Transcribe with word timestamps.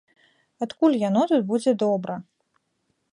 Адкуль 0.65 0.95
яно 1.09 1.21
тут 1.31 1.45
будзе 1.51 1.71
добра? 1.87 2.15